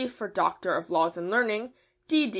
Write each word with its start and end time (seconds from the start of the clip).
for 0.09 0.27
Doctor 0.27 0.73
of 0.75 0.89
Laws 0.89 1.15
and 1.17 1.29
Learning, 1.29 1.73
D.D. 2.07 2.29